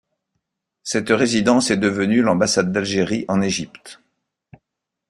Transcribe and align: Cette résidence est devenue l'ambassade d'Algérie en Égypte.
Cette 0.81 1.09
résidence 1.11 1.69
est 1.69 1.77
devenue 1.77 2.23
l'ambassade 2.23 2.71
d'Algérie 2.71 3.23
en 3.27 3.39
Égypte. 3.39 4.01